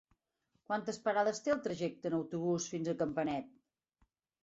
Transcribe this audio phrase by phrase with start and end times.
[0.69, 3.57] Quantes parades té el trajecte en autobús fins a Campanet?